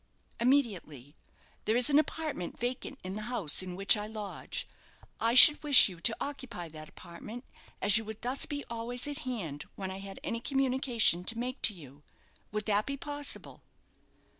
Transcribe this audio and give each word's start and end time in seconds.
"Immediately. 0.39 1.15
There 1.65 1.77
is 1.77 1.91
an 1.91 1.99
apartment 1.99 2.57
vacant 2.59 2.97
in 3.03 3.15
the 3.15 3.21
house 3.29 3.61
in 3.61 3.75
which 3.75 3.95
I 3.95 4.07
lodge. 4.07 4.67
I 5.19 5.35
should 5.35 5.61
wish 5.61 5.89
you 5.89 5.99
to 5.99 6.17
occupy 6.19 6.69
that 6.69 6.89
apartment, 6.89 7.45
as 7.83 7.99
you 7.99 8.05
would 8.05 8.21
thus 8.21 8.47
be 8.47 8.65
always 8.67 9.05
at 9.05 9.19
hand 9.29 9.65
when 9.75 9.91
I 9.91 9.99
had 9.99 10.19
any 10.23 10.39
communication 10.41 11.23
to 11.25 11.37
make 11.37 11.61
to 11.61 11.75
you. 11.75 12.01
Would 12.51 12.65
that 12.65 12.87
be 12.87 12.97
possible?" 12.97 13.61